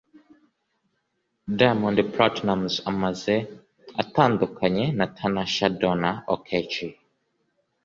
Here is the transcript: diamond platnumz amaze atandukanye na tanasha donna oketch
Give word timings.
diamond 1.57 1.97
platnumz 2.13 2.73
amaze 2.91 3.35
atandukanye 4.01 4.85
na 4.97 5.05
tanasha 5.15 5.65
donna 5.79 6.11
oketch 6.35 6.77